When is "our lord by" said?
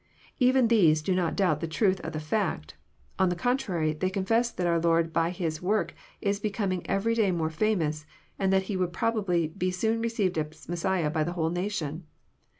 4.65-5.29